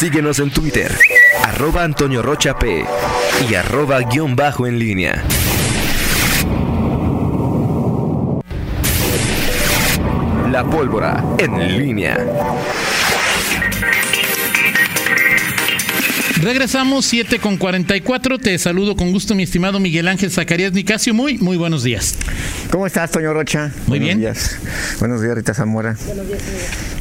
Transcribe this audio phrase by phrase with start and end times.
[0.00, 0.90] Síguenos en Twitter,
[1.44, 2.86] arroba Antonio Rocha P
[3.50, 5.22] y arroba guion bajo en línea.
[10.50, 12.16] La pólvora en línea.
[16.40, 18.38] Regresamos 7 con 44.
[18.38, 21.12] Te saludo con gusto, mi estimado Miguel Ángel Zacarías Nicasio.
[21.12, 22.16] Muy, muy buenos días.
[22.70, 23.70] ¿Cómo estás, Toño Rocha?
[23.86, 24.18] Muy buenos bien.
[24.20, 24.56] Días.
[24.98, 25.94] Buenos días, Rita Zamora.
[26.06, 26.40] Buenos días,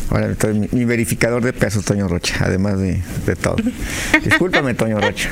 [0.09, 3.57] Ahora estoy mi, mi verificador de pesos, Toño Rocha, además de, de todo.
[4.23, 5.29] Discúlpame, Toño Rocha.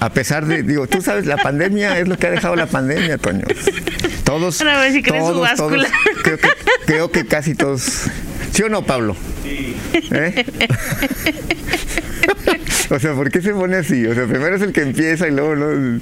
[0.00, 3.18] A pesar de, digo, tú sabes, la pandemia es lo que ha dejado la pandemia,
[3.18, 3.44] Toño.
[4.24, 5.86] Todos, si todos, todos,
[6.22, 6.48] creo que,
[6.86, 8.04] creo que casi todos.
[8.52, 9.16] ¿Sí o no, Pablo?
[9.42, 9.76] Sí.
[12.90, 14.06] O sea, ¿por qué se pone así?
[14.06, 16.00] O sea, primero es el que empieza y luego no.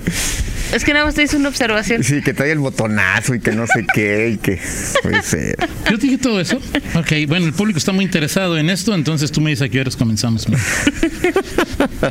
[0.73, 2.05] Es que nada más te hice una observación.
[2.05, 4.59] Sí, que trae el botonazo y que no sé qué y que
[5.03, 5.57] puede ser.
[5.91, 6.59] yo te dije todo eso.
[6.95, 9.81] Ok, bueno, el público está muy interesado en esto, entonces tú me dices a qué
[9.81, 10.47] horas comenzamos.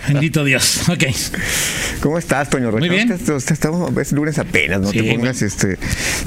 [0.08, 0.82] Bendito Dios.
[0.90, 1.04] Ok.
[2.02, 2.72] ¿Cómo estás, Toño?
[2.72, 3.12] Muy bien.
[3.12, 5.78] Estamos, es lunes apenas, no Sí, te pongas este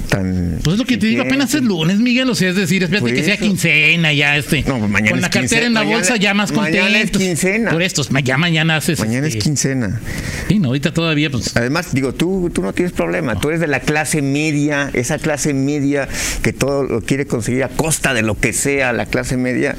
[0.08, 0.58] tan.
[0.62, 2.28] Pues es lo que te digo, apenas es lunes, Miguel.
[2.30, 4.62] O sea, es decir, espérate Por que sea quincena ya, este.
[4.62, 7.00] No, pues mañana con es la cartera quincena, en la mañana- bolsa ya más mañana
[7.00, 7.70] es quincena.
[7.70, 8.98] Por estos, ya mañana haces.
[9.00, 10.00] Mañana es este, quincena.
[10.48, 11.56] Sí, no, ahorita todavía, pues.
[11.56, 13.34] Además, digo, tú, tú no tienes problema.
[13.34, 16.08] Tú eres de la clase media, esa clase media
[16.44, 19.74] que todo lo quiere conseguir a costa de lo que sea, la clase media.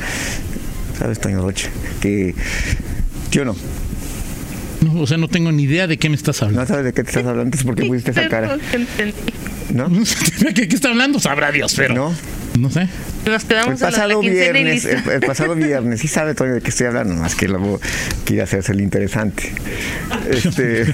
[1.00, 1.70] ¿Sabes, Toño Rocha?
[2.02, 2.36] Que.
[3.32, 3.56] Yo no.
[4.82, 6.68] no, o sea, no tengo ni idea de qué me estás No hablando.
[6.68, 8.48] sabes de qué te estás hablando, es porque pusiste esa cara.
[8.48, 9.14] No te entendí.
[9.74, 9.90] ¿No?
[10.54, 11.22] ¿Qué, qué está hablando?
[11.22, 11.94] Sabrá Dios, pero.
[11.94, 12.14] No.
[12.60, 12.90] No sé.
[13.26, 16.36] Nos El quedamos a la, la pasado y viernes, el, el pasado viernes, sí sabe
[16.36, 17.80] Toño de qué estoy hablando, más que luego
[18.26, 19.50] quiere hacerse el interesante.
[20.30, 20.94] Este,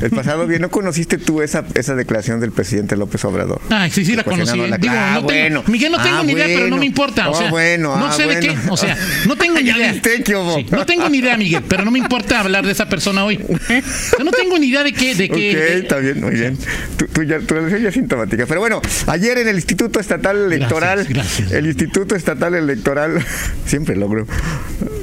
[0.00, 3.60] el pasado viernes, ¿no conociste tú esa, esa declaración del presidente López Obrador?
[3.70, 4.56] Ah, sí, sí, la conocí.
[4.58, 5.64] La- Digo, Ah, no tengo- bueno.
[5.66, 7.30] Miguel, no tengo Ah, ni idea, pero no me importa.
[7.30, 8.56] O Ah, bueno, no ah, sé de qué.
[8.68, 9.92] O sea, no tengo ni idea.
[9.94, 13.38] Sí, no tengo ni idea, Miguel, pero no me importa hablar de esa persona hoy.
[13.54, 15.14] O sea, no tengo ni idea de qué.
[15.14, 16.58] De Ok, qué de- está bien, muy bien.
[16.96, 18.44] Tu, tu, ya, tu relación ya es sintomática.
[18.46, 21.52] Pero bueno, ayer en el Instituto Estatal Electoral, Gracias, gracias.
[21.52, 23.24] el Instituto Estatal Electoral,
[23.66, 24.26] siempre logro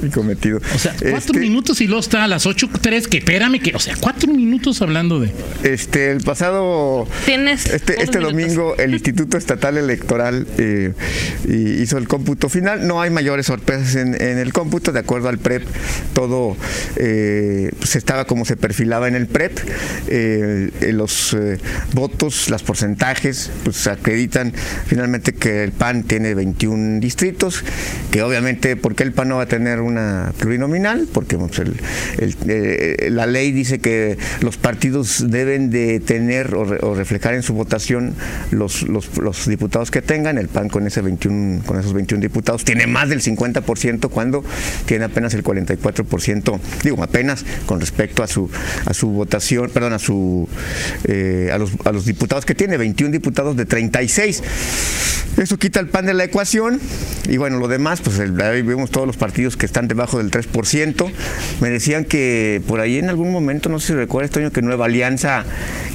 [0.02, 0.60] mi cometido.
[0.74, 3.08] O sea, cuatro Este, minutos y luego está a las ocho tres.
[3.08, 3.74] Que espérame, que.
[3.74, 5.30] O sea, cuatro minutos hablando de.
[5.64, 10.92] Este, el pasado Tienes este, este domingo el Instituto Estatal Electoral eh,
[11.48, 12.86] hizo el cómputo final.
[12.86, 15.64] No hay mayores sorpresas en, en el cómputo, de acuerdo al PREP,
[16.14, 16.56] todo
[16.96, 19.58] eh, pues estaba como se perfilaba en el PREP.
[20.08, 21.58] Eh, eh, los eh,
[21.94, 24.52] votos, los porcentajes, pues acreditan
[24.86, 27.64] finalmente que el PAN tiene 21 distritos,
[28.10, 31.06] que obviamente, ¿por qué el PAN no va a tener una plurinominal?
[31.12, 31.76] Porque pues, el-
[32.18, 37.34] el- eh, la ley dice que los partidos deben de tener o, re- o reflejar
[37.34, 38.14] en su votación
[38.50, 40.38] los, los, los diputados que tengan.
[40.38, 44.42] El PAN con, ese 21, con esos 21 diputados tiene más del 50% cuando
[44.86, 48.48] tiene apenas el 44%, digo apenas con respecto a su,
[48.86, 50.48] a su votación, perdón, a, su,
[51.04, 54.42] eh, a, los, a los diputados que tiene, 21 diputados de 36.
[55.36, 56.78] Eso quita el PAN de la ecuación
[57.28, 60.30] y bueno, lo demás, pues el- ahí vemos todos los partidos que están debajo del
[60.30, 61.10] 3%.
[61.60, 64.86] Me decían que por ahí en algún momento, no sé si recuerdas, Toño, que Nueva
[64.86, 65.44] Alianza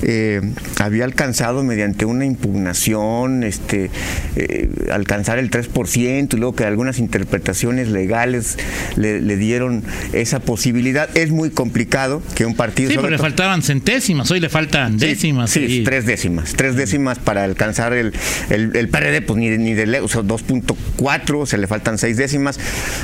[0.04, 0.42] eh,
[0.80, 3.90] había alcanzado mediante una impugnación este,
[4.36, 8.58] eh, alcanzar el 3% y luego que algunas interpretaciones legales
[8.96, 9.84] le, le dieron
[10.14, 11.10] esa posibilidad.
[11.18, 12.90] Es muy complicado que un partido...
[12.92, 14.30] Sí, pero le faltaban centésimas.
[14.32, 15.50] Hoy le faltan décimas.
[15.52, 16.54] Sí, y- tres décimas.
[16.54, 18.14] Tres décimas para alcanzar el,
[18.50, 21.98] el, el PRD, pues ni de, ni de lejos, o sea, 2.4, se le faltan
[21.98, 22.60] seis décimas.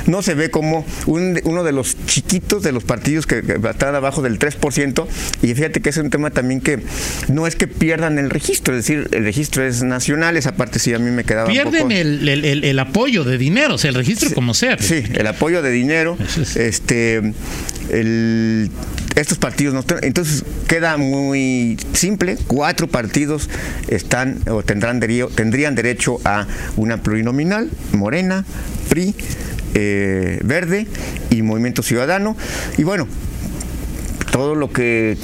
[0.06, 3.94] No se ve como un- uno de los chiquitos de los partidos que, que están
[3.94, 5.06] abajo del 3%.
[5.42, 6.80] Y fíjate que es un tema también que
[7.28, 10.92] no es que pierdan el registro, es decir, el registro es nacional, esa parte sí
[10.94, 13.78] a mí me quedaba un Pierden poco- el, el- el- el apoyo de dinero, o
[13.78, 14.76] sea, el registro como sea.
[14.78, 16.16] Sí, el apoyo de dinero.
[16.40, 16.56] Es.
[16.56, 17.22] Este,
[17.90, 18.70] el-
[19.16, 22.36] estos partidos no entonces queda muy simple.
[22.48, 23.48] Cuatro partidos
[23.88, 28.44] están o tendrán derecho, tendrían derecho a una plurinominal: Morena,
[28.88, 29.14] PRI,
[29.74, 30.88] eh, Verde
[31.30, 32.36] y Movimiento Ciudadano.
[32.76, 33.06] Y bueno,
[34.32, 35.16] todo lo que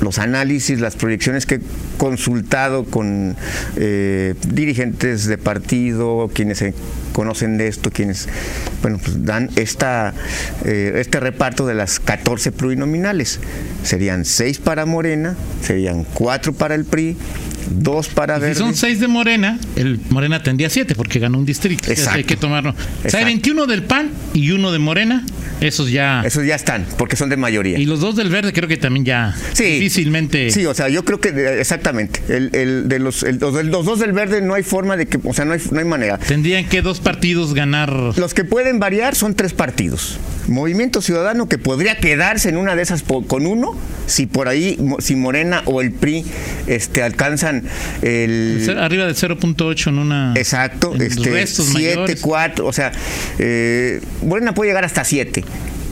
[0.00, 1.60] los análisis, las proyecciones que he
[1.98, 3.36] consultado con
[3.76, 6.74] eh, dirigentes de partido, quienes se
[7.12, 8.28] conocen de esto, quienes
[8.82, 10.14] bueno, pues dan esta,
[10.64, 13.40] eh, este reparto de las 14 plurinominales.
[13.82, 17.16] Serían 6 para Morena, serían 4 para el PRI,
[17.70, 18.54] 2 para Si Verde.
[18.54, 21.90] son seis de Morena, el Morena tendría siete porque ganó un distrito.
[21.90, 22.18] Exacto.
[22.18, 22.70] hay que tomarlo.
[22.70, 23.26] O sea, hay Exacto.
[23.26, 25.24] 21 del PAN y uno de Morena
[25.60, 26.22] Esos ya.
[26.24, 27.78] Esos ya están, porque son de mayoría.
[27.78, 29.64] Y los dos del verde creo que también ya Sí.
[29.64, 30.50] difícilmente.
[30.50, 32.20] Sí, o sea, yo creo que exactamente.
[32.28, 35.18] El, el de los, el- los, los dos del verde no hay forma de que,
[35.22, 36.18] o sea, no hay, no hay manera.
[36.18, 37.90] Tendrían que dos partidos ganar.
[38.16, 40.18] Los que pueden variar son tres partidos.
[40.48, 43.76] Movimiento Ciudadano que podría quedarse en una de esas con uno,
[44.06, 46.24] si por ahí, si Morena o el PRI
[46.66, 47.64] este, alcanzan
[48.02, 48.66] el...
[48.78, 50.34] Arriba del 0.8 en una.
[50.36, 52.20] Exacto, en este, restos 7, mayores.
[52.20, 52.92] 4, o sea,
[53.38, 55.44] eh, Morena puede llegar hasta 7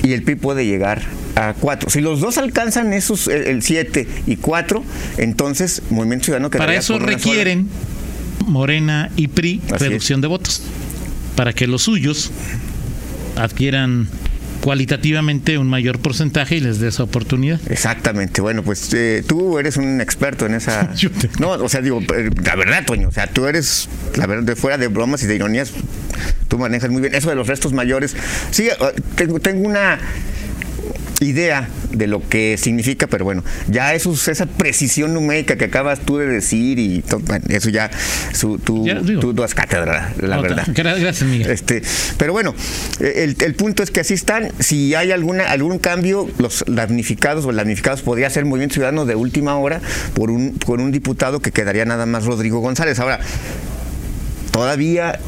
[0.02, 1.02] y el PRI puede llegar
[1.34, 1.90] a 4.
[1.90, 4.84] Si los dos alcanzan esos, el 7 y 4,
[5.18, 7.16] entonces Movimiento Ciudadano Para quedaría eso una sola.
[7.16, 7.68] requieren
[8.46, 10.62] Morena y PRI Así reducción de votos.
[11.36, 12.32] Para que los suyos
[13.36, 14.08] adquieran
[14.68, 17.58] cualitativamente un mayor porcentaje y les dé esa oportunidad.
[17.70, 20.92] Exactamente, bueno, pues eh, tú eres un experto en esa...
[20.94, 24.26] Yo te- No, o sea, digo, eh, la verdad, Toño, o sea, tú eres, la
[24.26, 25.72] verdad, de fuera de bromas y de ironías,
[26.48, 28.14] tú manejas muy bien eso de los restos mayores.
[28.50, 28.74] Sí, eh,
[29.16, 29.98] tengo, tengo una
[31.20, 36.18] idea de lo que significa, pero bueno, ya eso, esa precisión numérica que acabas tú
[36.18, 37.90] de decir y todo, bueno, eso ya,
[38.32, 40.64] su, tú, Ya, tú das cátedra, la verdad.
[40.68, 41.50] Gra- Gracias, Miguel.
[41.50, 41.82] Este,
[42.18, 42.54] pero bueno,
[43.00, 44.50] eh, el, el punto es que así están.
[44.60, 49.56] Si hay alguna algún cambio, los damnificados o damnificados podría ser Movimiento Ciudadano de última
[49.58, 49.80] hora
[50.14, 52.98] por un por un diputado que quedaría nada más Rodrigo González.
[53.00, 53.18] Ahora,
[54.52, 55.18] todavía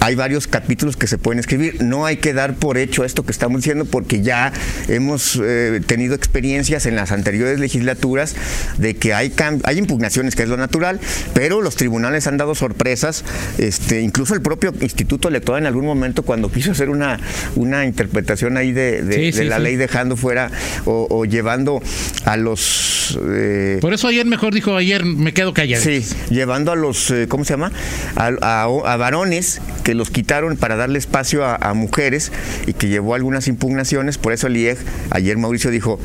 [0.00, 1.82] hay varios capítulos que se pueden escribir.
[1.82, 4.52] No hay que dar por hecho esto que estamos diciendo porque ya
[4.88, 8.34] hemos eh, tenido experiencias en las anteriores legislaturas
[8.78, 9.32] de que hay,
[9.64, 11.00] hay impugnaciones, que es lo natural,
[11.34, 13.24] pero los tribunales han dado sorpresas.
[13.58, 17.18] Este, incluso el propio Instituto Electoral en algún momento cuando quiso hacer una,
[17.54, 19.62] una interpretación ahí de, de- Sí, de sí, la sí.
[19.62, 20.50] ley dejando fuera
[20.84, 21.80] o, o llevando
[22.24, 23.18] a los...
[23.22, 25.82] eh, Por eso ayer mejor dijo, ayer me quedo callado.
[25.82, 27.72] Sí, llevando a los, eh, ¿cómo se llama?
[28.14, 32.32] A, a- a varones que los quitaron para darle espacio a, mujeres
[32.66, 34.18] y que llevó algunas impugnaciones.
[34.18, 34.78] Por eso el IEG,
[35.10, 36.00] ayer Mauricio dijo,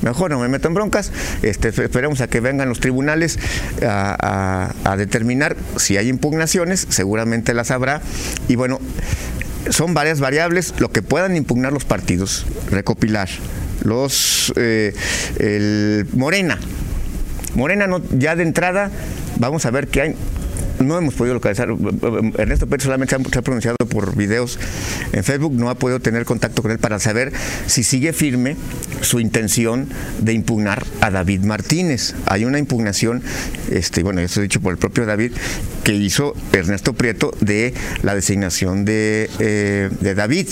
[0.00, 1.12] mejor no me meto en broncas,
[1.42, 3.38] este, espe- esperemos a que vengan los tribunales
[3.82, 8.00] a, determinar si hay impugnaciones, seguramente las habrá.
[8.48, 8.80] Y bueno,
[9.68, 13.28] son varias variables, lo que puedan impugnar los partidos, recopilar.
[13.82, 14.94] Los, eh,
[15.38, 16.58] el Morena,
[17.54, 18.90] Morena no, ya de entrada,
[19.38, 20.14] vamos a ver qué hay.
[20.80, 21.68] No hemos podido localizar.
[22.38, 24.58] Ernesto Pérez solamente se ha, pronunciado por videos
[25.12, 27.32] en Facebook, no ha podido tener contacto con él para saber
[27.66, 28.56] si sigue firme
[29.00, 29.88] su intención
[30.20, 32.14] de impugnar a David Martínez.
[32.26, 33.22] Hay una impugnación,
[33.70, 35.32] este, bueno, eso dicho por el propio David,
[35.84, 40.48] que hizo Ernesto Prieto de la designación de, eh, de David.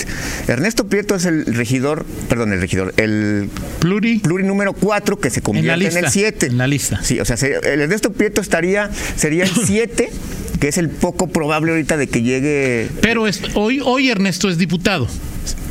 [0.48, 3.48] Ernesto Prieto es el regidor, perdón, el regidor, el
[3.80, 4.18] Pluri.
[4.20, 6.46] pluri número 4 que se convierte en, lista, el 7.
[6.46, 7.00] en la lista.
[7.02, 10.10] Sí, o sea, se- el Ernesto Prieto estaría, sería el 7,
[10.60, 12.88] que es el poco probable ahorita de que llegue.
[13.00, 15.08] Pero es, hoy, hoy Ernesto es diputado.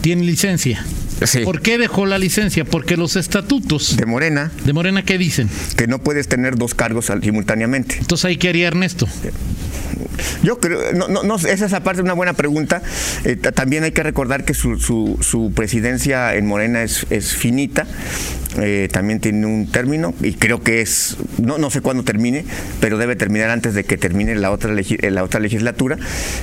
[0.02, 0.86] Tiene licencia.
[1.26, 1.40] Sí.
[1.46, 2.66] ¿Por qué dejó la licencia?
[2.66, 5.50] Porque los estatutos De Morena, de Morena, ¿qué dicen?
[5.78, 7.96] que no puedes tener dos cargos simultáneamente.
[8.00, 9.08] Entonces ahí qué haría Ernesto.
[10.44, 12.82] Yo creo, no, no, no, esa es aparte una buena pregunta.
[13.24, 17.34] Eh, ta- también hay que recordar que su, su- su presidencia en Morena es, es
[17.34, 17.86] finita.
[18.60, 22.46] Eh, también tiene un término y creo que es, no, no sé cuándo termine,
[22.80, 25.98] pero debe terminar antes de que termine la otra, legi- eh, la otra legislatura.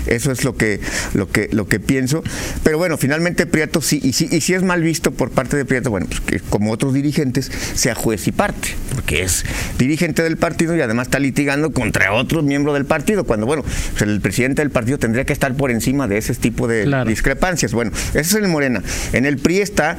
[0.07, 0.81] Eso es lo que,
[1.15, 2.23] lo que, lo que pienso.
[2.63, 5.65] Pero bueno, finalmente Prieto sí, y sí, y sí es mal visto por parte de
[5.65, 9.45] Prieto, bueno, pues que como otros dirigentes, sea juez y parte, porque es
[9.79, 14.03] dirigente del partido y además está litigando contra otro miembro del partido, cuando bueno, pues
[14.03, 17.09] el presidente del partido tendría que estar por encima de ese tipo de Claro.
[17.09, 17.73] discrepancias.
[17.73, 18.83] Bueno, eso es en el Morena.
[19.13, 19.97] En el PRI está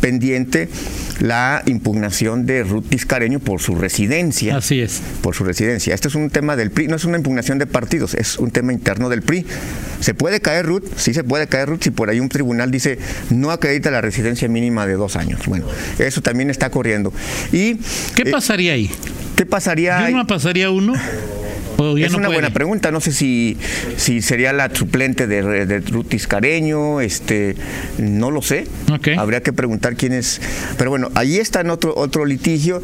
[0.00, 0.68] pendiente
[1.50, 5.02] la impugnación de Ruth Vizcareño por su residencia Así es.
[5.20, 5.94] por su residencia.
[5.94, 8.72] Este es un tema del PRI, no es una impugnación de partidos, es un tema
[8.72, 9.44] interno del PRI.
[10.00, 10.84] ¿Se puede caer Ruth?
[10.96, 12.98] Sí se puede caer Ruth si por ahí un tribunal dice
[13.30, 15.40] no acredita la residencia mínima de dos años.
[15.46, 15.66] Bueno,
[15.98, 17.12] eso también está corriendo.
[17.52, 17.76] ¿Y
[18.14, 18.90] ¿Qué eh, pasaría ahí?
[19.36, 20.06] qué pasaría?
[20.06, 20.94] ¿Dilma pasaría uno?
[21.80, 22.40] ¿O ya es no una puede?
[22.40, 22.90] buena pregunta.
[22.90, 23.56] No sé si,
[23.96, 27.56] si sería la suplente de, de Ruth Iscareño, este,
[27.98, 28.66] no lo sé.
[29.18, 30.40] Habría que preguntar quién es.
[30.76, 32.82] Pero bueno, ahí está en otro, otro litigio.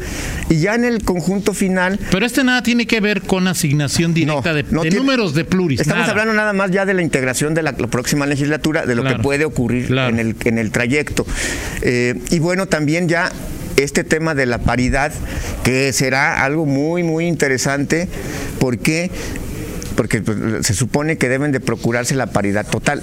[0.49, 4.49] Y ya en el conjunto final, Pero este nada tiene que ver con asignación directa
[4.49, 5.79] No, de, no de tiene- números de pluris.
[5.81, 6.11] Estamos nada.
[6.11, 9.17] hablando nada más ya de la integración de la, la próxima legislatura, de lo Claro,
[9.17, 10.09] que puede ocurrir claro.
[10.09, 11.25] en, el, en el trayecto.
[11.81, 13.29] Eh, y bueno, también ya
[13.77, 15.11] este tema de la paridad,
[15.63, 18.07] que será algo muy, muy interesante,
[18.59, 19.09] porque,
[19.95, 20.21] porque
[20.61, 23.01] se supone que deben de procurarse la paridad total.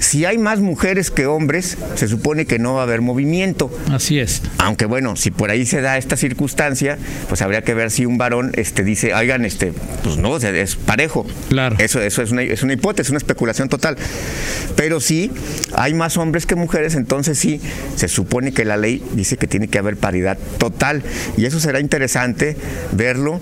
[0.00, 3.70] Si hay más mujeres que hombres, se supone que no va a haber movimiento.
[3.90, 4.42] Así es.
[4.58, 8.18] Aunque bueno, si por ahí se da esta circunstancia, pues habría que ver si un
[8.18, 11.26] varón este, dice, oigan, este, pues no, es parejo.
[11.48, 11.76] Claro.
[11.78, 13.96] Eso, eso es, una, es una hipótesis, una especulación total.
[14.76, 15.32] Pero si
[15.74, 17.60] hay más hombres que mujeres, entonces sí,
[17.96, 21.02] se supone que la ley dice que tiene que haber paridad total.
[21.36, 22.56] Y eso será interesante
[22.92, 23.40] verlo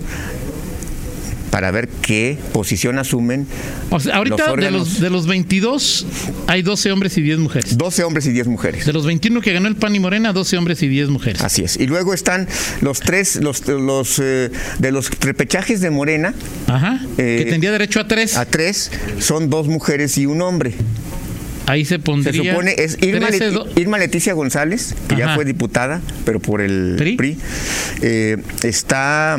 [1.51, 3.47] para ver qué posición asumen
[3.89, 6.05] O sea, ahorita los de los, de los 22
[6.47, 7.77] hay 12 hombres y 10 mujeres.
[7.77, 8.85] 12 hombres y 10 mujeres.
[8.85, 11.41] De los 21 que ganó el PAN y Morena, 12 hombres y 10 mujeres.
[11.41, 11.77] Así es.
[11.77, 12.47] Y luego están
[12.81, 16.33] los tres, los, los eh, de los repechajes de Morena,
[16.67, 16.99] Ajá.
[17.17, 18.37] Eh, que tendría derecho a 3.
[18.37, 20.73] a tres, son dos mujeres y un hombre.
[21.65, 22.51] Ahí se Se pondría.
[22.53, 26.61] supone es Irma, 13 Leti- do- Irma Leticia González, que ya fue diputada, pero por
[26.61, 27.15] el ¿PRI?
[27.17, 27.37] PRI.
[28.01, 29.37] Eh, está.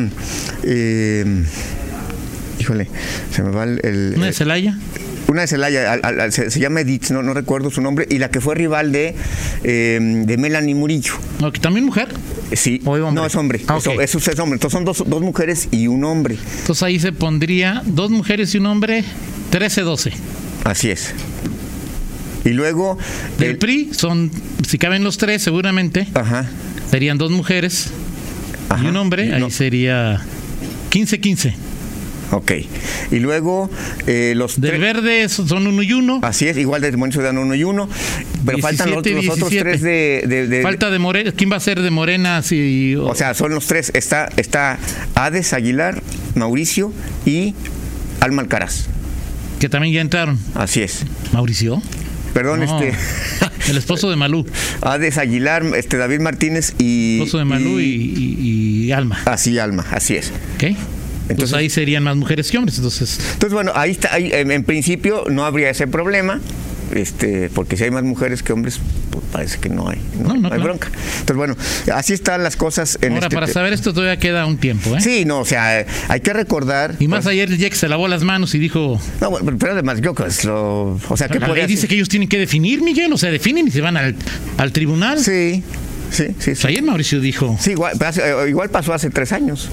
[2.58, 2.88] Eh, híjole,
[3.30, 3.80] se me va el.
[3.84, 4.76] el- Una de Celaya.
[5.28, 8.06] una de Celaya, al- al- al- se, se llama Edith, no, no recuerdo su nombre,
[8.10, 9.14] y la que fue rival de,
[9.64, 11.14] eh, de Melanie Murillo.
[11.60, 12.08] También mujer.
[12.50, 13.20] Eh, Sí, ¿O es hombre?
[13.20, 14.00] no es hombre, Ah, eso, ok.
[14.00, 14.56] eso es hombre.
[14.56, 16.38] Entonces son dos, dos mujeres y un hombre.
[16.60, 19.04] Entonces ahí se pondría dos mujeres y un hombre,
[19.50, 20.12] 13-12.
[20.64, 21.12] Así es.
[22.44, 22.96] Y luego.
[23.38, 24.30] Del el- PRI son,
[24.66, 26.48] si caben los tres, seguramente, Ajá.
[26.90, 27.88] serían dos mujeres
[28.70, 28.82] Ajá.
[28.82, 29.34] y un hombre.
[29.34, 29.50] Ahí No.
[29.50, 30.22] sería
[30.90, 31.54] 15-15.
[32.30, 32.52] Ok.
[33.10, 33.70] Y luego
[34.06, 36.20] eh, los Del verde son uno y uno.
[36.22, 37.88] Así es, igual de Movimiento Ciudadano uno y uno.
[38.44, 39.70] Pero faltan los, 17, los otros 17.
[39.70, 40.24] tres de.
[40.26, 41.32] de- de- Falta de Morena.
[41.32, 42.42] ¿Quién va a ser de Morena?
[42.42, 43.90] Si, o sea, son los tres.
[43.94, 44.78] Está, está
[45.14, 46.02] Hades Aguilar,
[46.34, 46.92] Mauricio
[47.24, 47.54] y
[48.20, 48.86] Alma Alcaraz.
[49.60, 50.38] que también ya entraron.
[50.54, 51.04] Así es.
[51.32, 51.82] ¿Mauricio?
[52.34, 52.80] Perdón, No.
[52.80, 52.96] este.
[53.70, 54.46] El esposo de Malú.
[54.82, 57.16] Hades Aguilar, este David Martínez y.
[57.16, 59.18] El esposo de Malú y, y- y Alma.
[59.24, 60.32] Así, Alma, así es.
[60.56, 60.76] ¿Ok?
[61.28, 62.76] Entonces, Entonces- ahí serían más mujeres que hombres.
[62.78, 66.40] Entonces, Entonces, bueno, ahí está, ahí, en, en principio no habría ese problema,
[66.94, 68.80] este, porque si hay más mujeres que hombres,
[69.10, 70.64] pues parece que no hay, no, No, no, no hay claro.
[70.64, 70.88] bronca.
[71.20, 71.56] Entonces, bueno,
[71.94, 75.00] así están las cosas en ahora este para saber esto todavía queda un tiempo, ¿eh?
[75.02, 76.94] Sí, no, o sea, hay que recordar.
[76.98, 80.00] Y más pues, ayer Jack se lavó las manos y dijo, No, bueno, pero además,
[80.00, 81.90] yo pues, lo, o sea, ¿qué podría dice hacer?
[81.90, 84.14] que ellos tienen que definir, Miguel, o sea, definen y se van al,
[84.56, 85.18] al tribunal.
[85.22, 85.62] Sí,
[86.10, 86.34] sí, sí.
[86.42, 86.66] Pues sí.
[86.68, 89.68] ayer Mauricio dijo, Sí, igual, eh, igual pasó hace tres años.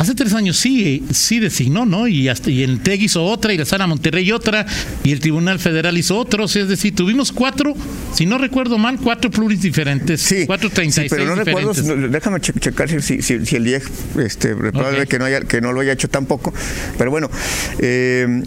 [0.00, 2.08] Hace tres años sí, sí designó, ¿no?
[2.08, 4.64] Y, hasta, y el TEG hizo otra, y la Sala Monterrey otra,
[5.04, 7.74] y el Tribunal Federal hizo otros, es decir, tuvimos cuatro,
[8.14, 11.96] si no recuerdo mal, cuatro pluris diferentes, Sí, cuatro sí, 36 pero no recuerdo, diferentes.
[12.02, 13.82] no, déjame che- checar si, si, si- si el IEG,
[14.24, 16.54] este, probable que, no haya, que no lo haya hecho tampoco,
[16.96, 17.30] pero bueno,
[17.78, 18.42] eh,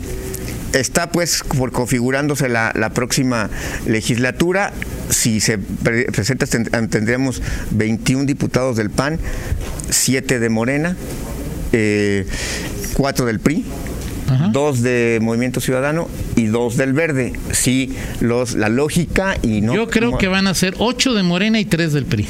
[0.73, 3.51] está pues por configurándose la, la próxima
[3.85, 4.73] legislatura,
[5.09, 9.19] si se pre- presenta ten- tendríamos 21 diputados del PAN,
[9.91, 10.97] 7 de Morena,
[11.73, 12.25] eh,
[12.93, 13.65] 4 del PRI,
[14.29, 14.49] Ajá.
[14.53, 17.33] dos de Movimiento Ciudadano y dos del Verde.
[17.51, 19.75] Sí, los, la lógica y no.
[19.75, 22.27] Yo creo que van a ser ocho de Morena y tres del PRI.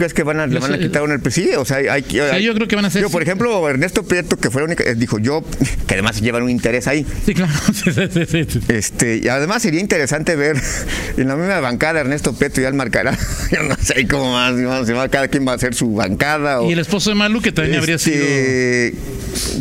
[0.00, 1.86] ¿Tú crees que van a, le van a quitar un el Sí, o sea, hay,
[1.88, 4.62] hay- hay- yo creo que van a ser- Yo, por ejemplo, Ernesto Prieto, que fue
[4.62, 5.44] la única, eh, dijo yo,
[5.86, 7.04] que además llevan un interés ahí.
[7.26, 7.52] Sí, claro.
[7.74, 8.60] Sí, sí.
[8.68, 10.56] Este, y además sería interesante ver
[11.18, 13.50] en la misma bancada Ernesto Prieto y Alma Alcaraz.
[13.50, 14.54] Yo no sé cómo más,
[15.10, 16.62] cada quien va a hacer su bancada.
[16.62, 18.24] O, Y el esposo de Malú, que también habría sido.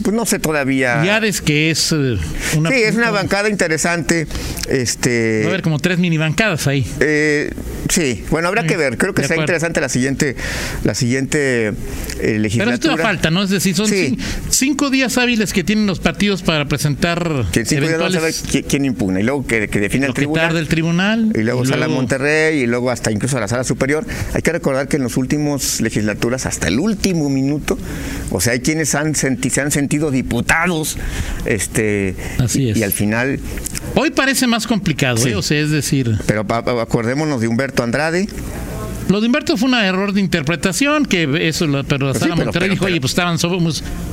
[0.03, 1.03] Pues no sé todavía.
[1.03, 2.17] Yades, que es eh,
[2.57, 2.69] una.
[2.69, 4.27] sí, es una bancada interesante.
[4.67, 5.41] Este.
[5.41, 6.85] Va a haber como tres mini bancadas ahí.
[6.99, 7.51] Eh,
[7.89, 8.97] sí, bueno, habrá que ver.
[8.97, 10.35] Creo que será interesante la siguiente,
[10.83, 11.73] la siguiente eh,
[12.19, 12.73] Pero legislatura.
[12.75, 13.43] esto da falta, ¿no?
[13.43, 14.17] Es decir, son Sí.
[14.49, 18.29] cinco días hábiles que tienen los partidos para presentar Que cinco días vamos a ver
[18.29, 20.57] eventuales qui- quién impugna y luego que, que define el lo que tribunal.
[20.57, 21.31] el tribunal.
[21.35, 24.05] Y luego sala Monterrey y luego hasta incluso a la sala superior.
[24.33, 27.77] Hay que recordar que en las últimas legislaturas, hasta el último minuto,
[28.31, 30.97] o sea, hay quienes han senti- se han sentido diputados,
[31.45, 32.77] este, Así y, es.
[32.77, 33.39] y al final,
[33.95, 35.29] Hoy parece más complicado, Sí.
[35.31, 35.35] ¿eh?
[35.35, 36.45] O sea, es decir, pero
[36.79, 38.29] acordémonos de Humberto Andrade,
[39.09, 42.35] lo de Humberto fue un error de interpretación, que eso, pero la Pues sí, pero-
[42.35, 43.59] Monterrey pero- dijo, oye, pues estaban sobre-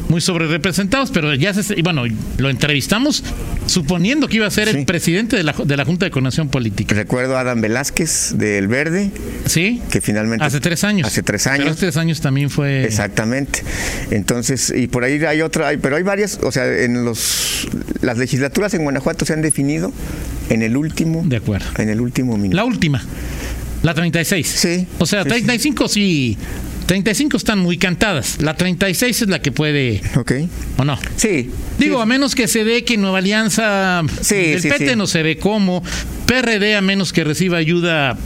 [0.09, 2.03] muy, sobre representados, pero ya se, bueno,
[2.39, 3.23] lo entrevistamos
[3.67, 4.79] suponiendo que iba a ser Sí.
[4.79, 6.95] el presidente de la, de la Junta de Coordinación Política.
[6.95, 9.11] recuerdo a Adam Velázquez del Verde,
[9.47, 9.83] ¿Sí?
[9.91, 10.45] que finalmente...
[10.45, 11.07] Hace tres años.
[11.09, 11.71] Hace tres Pero años.
[11.73, 12.85] hace tres años también fue.
[12.85, 13.63] Exactamente.
[14.11, 17.69] Entonces, y por ahí hay otra, hay- pero hay varias, o sea, en los
[18.01, 19.93] las legislaturas en Guanajuato se han definido
[20.51, 21.67] en el último De acuerdo.
[21.79, 22.55] en el último minuto.
[22.57, 23.03] La última,
[23.83, 24.47] la 36.
[24.47, 26.37] Sí, O sea, sí, 35 sí.
[26.87, 28.41] 35 están muy cantadas.
[28.41, 30.33] La 36 es la que puede, ¿Ok?
[30.79, 30.97] ¿o no?
[31.17, 31.51] Sí.
[31.79, 32.03] Digo, sí.
[32.03, 35.37] a menos que se dé que Nueva Alianza Sí, del sí, PT no se ve
[35.37, 35.83] cómo,
[36.27, 38.17] PRD a menos que reciba ayuda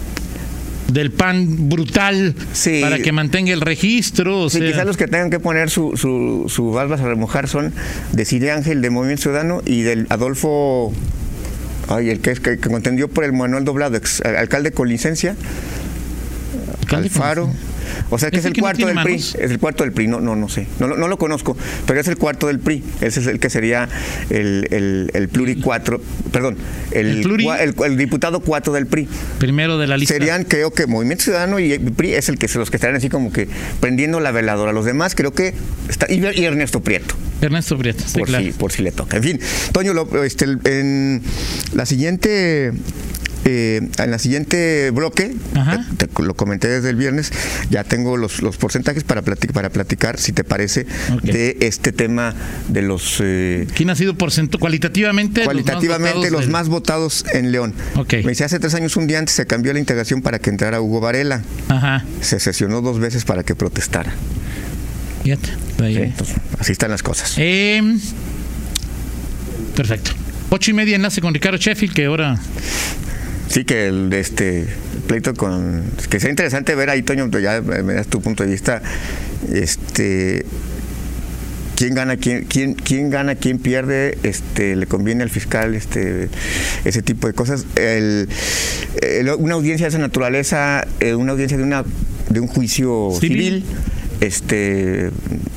[0.88, 2.80] del PAN brutal Sí.
[2.82, 4.40] para que mantenga el registro.
[4.42, 7.48] O Sí, sea, quizás los que tengan que poner su, su, su barbas a remojar
[7.48, 7.72] son
[8.12, 10.92] de Cide Ángel de Movimiento Ciudadano y del Adolfo
[11.90, 15.36] Ay, el que, que, que contendió por el Manuel Doblado, ex- alcalde con licencia,
[16.90, 17.50] Alfaro.
[18.10, 19.14] O sea que es ¿Ese el que cuarto del PRI.
[19.14, 20.06] Es el cuarto del PRI.
[20.08, 20.66] No, no, no sé.
[20.78, 21.56] No, lo- no lo conozco,
[21.86, 22.82] pero es el cuarto del PRI.
[23.00, 23.88] Ese es el que sería
[24.30, 26.00] el, el, el pluri cuatro.
[26.32, 26.56] Perdón,
[26.92, 29.08] el, El pluri- el- el diputado cuatro del PRI.
[29.38, 30.14] Primero de la lista.
[30.14, 33.08] Serían, creo que Movimiento Ciudadano y el PRI es el que los que estarán así
[33.08, 33.48] como que
[33.80, 34.72] prendiendo la veladora.
[34.72, 35.54] Los demás creo que
[35.88, 36.06] está.
[36.08, 38.04] Y, y Ernesto Prieto Ernesto Prieto.
[38.14, 38.44] Por, claro.
[38.44, 39.16] si, por si le toca.
[39.16, 39.40] En fin,
[39.72, 41.22] Toño, lo- este, en
[41.74, 42.72] la siguiente.
[43.46, 45.34] eh, en la siguiente bloque,
[45.96, 47.32] te- te lo comenté desde el viernes,
[47.70, 50.86] ya tengo los, los porcentajes para, plati- para platicar, si te parece,
[51.22, 52.34] de este tema
[52.68, 55.44] de los eh, ¿Quién ha sido porcento cualitativamente?
[55.44, 57.72] cualitativamente los del- más votados en León.
[57.96, 58.12] Ok.
[58.24, 60.82] Me dice, hace tres años, un día antes, se cambió la integración para que entrara
[60.82, 61.40] Hugo Varela.
[61.68, 62.04] Ajá.
[62.20, 64.12] Se sesionó dos veces para que protestara.
[65.22, 65.50] Fíjate.
[65.82, 65.94] Ahí.
[65.94, 67.34] Sí, entonces, así están las cosas.
[67.38, 67.80] Eh,
[69.76, 70.12] perfecto.
[70.50, 72.38] Ocho y media enlace con Ricardo Sheffield, que ahora.
[73.48, 74.66] Sí, que el de este
[75.06, 75.84] pleito con.
[76.08, 78.82] Que sea interesante ver ahí, Toño, ya me das tu punto de vista.
[79.52, 80.44] Este.
[81.76, 84.18] ¿Quién gana, quién, quién, quién gana, quién pierde?
[84.22, 86.28] Este, le conviene al fiscal este,
[86.84, 87.64] ese tipo de cosas.
[87.74, 88.28] El-
[89.00, 91.84] el- una audiencia de esa naturaleza, eh, una audiencia de una
[92.28, 93.38] de un juicio Civil.
[93.38, 93.64] civil,
[94.20, 95.10] este,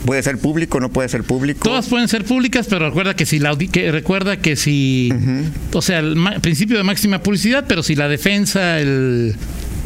[0.05, 1.61] puede ser público, no puede ser público.
[1.67, 5.11] Todas pueden ser públicas, pero recuerda que si la que recuerda que si
[5.73, 9.35] o sea, el ma- principio de máxima publicidad, pero si la defensa, el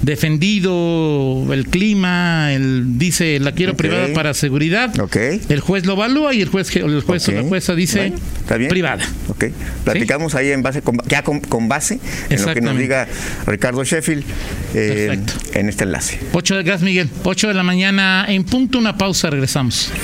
[0.03, 5.15] defendido, el clima, el dice la quiero privada para seguridad, Ok.
[5.49, 8.13] el juez lo evalúa y el juez el juez o la jueza dice
[8.69, 9.03] privada.
[9.37, 9.45] Ok.
[9.83, 13.07] Platicamos ahí en base, con- ya con, con base en lo que nos diga
[13.45, 14.23] Ricardo Sheffield
[14.73, 15.19] eh,
[15.53, 16.19] en este enlace.
[16.33, 19.91] 8 de gas Miguel, 8 de la mañana en punto una pausa, regresamos.